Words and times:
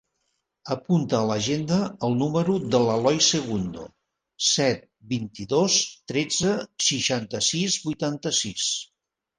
Apunta 0.75 1.17
a 1.17 1.25
l'agenda 1.31 1.77
el 2.07 2.15
número 2.21 2.55
de 2.77 2.81
l'Eloi 2.87 3.21
Segundo: 3.27 3.85
set, 4.53 4.83
vint-i-dos, 5.15 5.79
tretze, 6.15 6.57
seixanta-sis, 6.91 7.81
vuitanta-sis. 7.89 8.71